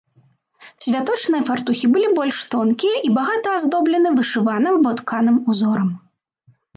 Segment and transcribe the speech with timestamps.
[0.83, 5.93] Святочныя фартухі былі больш тонкія і багата аздоблены вышываным або тканым узорам.